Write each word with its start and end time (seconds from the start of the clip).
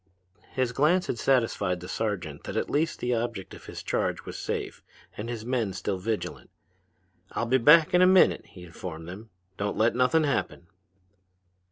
His 0.53 0.71
glance 0.71 1.05
had 1.05 1.19
satisfied 1.19 1.79
the 1.79 1.87
sergeant 1.87 2.45
that 2.45 2.57
at 2.57 2.71
least 2.71 2.97
the 2.97 3.13
object 3.13 3.53
of 3.53 3.65
his 3.65 3.83
charge 3.83 4.25
was 4.25 4.35
safe 4.35 4.81
and 5.15 5.29
his 5.29 5.45
men 5.45 5.73
still 5.73 5.99
vigilant. 5.99 6.49
"I'll 7.33 7.45
be 7.45 7.59
back 7.59 7.93
in 7.93 8.01
a 8.01 8.07
minute," 8.07 8.47
he 8.47 8.63
informed 8.63 9.07
them. 9.07 9.29
"Don't 9.57 9.77
let 9.77 9.93
nothin' 9.93 10.23
happen." 10.23 10.65